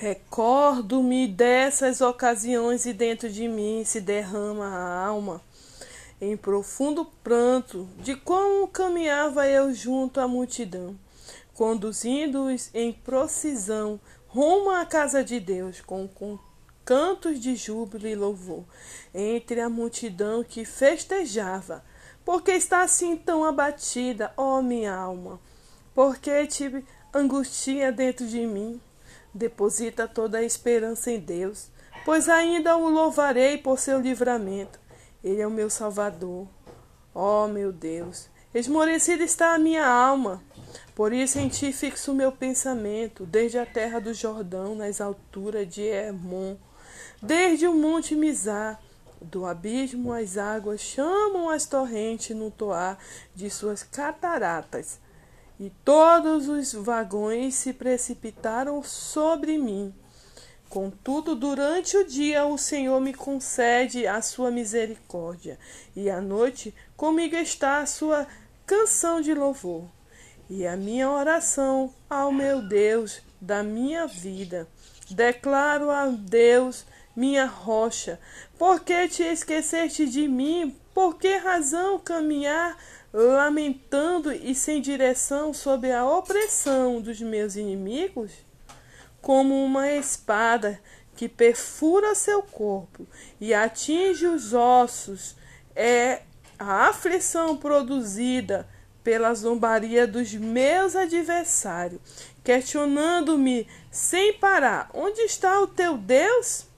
[0.00, 5.42] Recordo-me dessas ocasiões e dentro de mim se derrama a alma
[6.18, 10.98] em profundo pranto de como caminhava eu junto à multidão,
[11.52, 16.38] conduzindo-os em procissão rumo à casa de Deus com, com
[16.82, 18.64] cantos de júbilo e louvor
[19.14, 21.84] entre a multidão que festejava.
[22.24, 25.38] Porque está assim tão abatida, ó minha alma?
[25.94, 26.82] Porque te
[27.12, 28.80] angustia dentro de mim?
[29.32, 31.68] Deposita toda a esperança em Deus,
[32.04, 34.80] pois ainda o louvarei por seu livramento.
[35.22, 36.48] Ele é o meu Salvador.
[37.14, 40.42] Ó oh, meu Deus, esmorecida está a minha alma.
[40.94, 45.68] Por isso em ti fixo o meu pensamento, desde a terra do Jordão, nas alturas
[45.68, 46.56] de Hermon,
[47.22, 48.80] desde o monte Mizar,
[49.20, 52.98] do abismo as águas chamam as torrentes no toar
[53.34, 54.98] de suas cataratas
[55.60, 59.94] e todos os vagões se precipitaram sobre mim.
[60.70, 65.58] Contudo, durante o dia o Senhor me concede a sua misericórdia,
[65.94, 68.26] e à noite comigo está a sua
[68.64, 69.84] canção de louvor,
[70.48, 74.66] e a minha oração ao meu Deus da minha vida.
[75.10, 78.20] Declaro a Deus, minha rocha,
[78.58, 80.76] por que te esqueceste de mim?
[80.94, 82.76] Por que razão caminhar
[83.12, 88.32] lamentando e sem direção sob a opressão dos meus inimigos,
[89.20, 90.80] como uma espada
[91.16, 93.06] que perfura seu corpo
[93.40, 95.36] e atinge os ossos,
[95.74, 96.22] é
[96.58, 98.68] a aflição produzida
[99.02, 102.00] pela zombaria dos meus adversários,
[102.44, 106.69] questionando-me sem parar: onde está o teu Deus?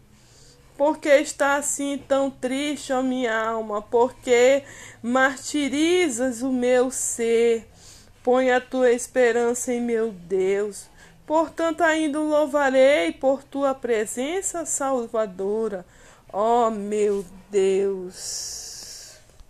[0.84, 3.80] Porque está assim tão triste, ó minha alma?
[3.80, 4.64] Porque
[5.00, 7.68] martirizas o meu ser?
[8.20, 10.88] Põe a tua esperança em meu Deus.
[11.24, 15.86] Portanto, ainda louvarei por tua presença salvadora,
[16.32, 18.71] ó meu Deus.